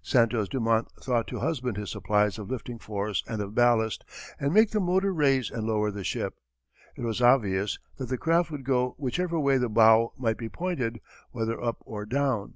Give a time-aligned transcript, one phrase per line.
[0.00, 4.02] Santos Dumont thought to husband his supplies of lifting force and of ballast,
[4.40, 6.36] and make the motor raise and lower the ship.
[6.96, 11.02] It was obvious that the craft would go whichever way the bow might be pointed,
[11.32, 12.54] whether up or down.